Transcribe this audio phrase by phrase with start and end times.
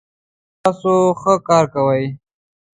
[0.61, 2.03] تاسو ښه کار کوئ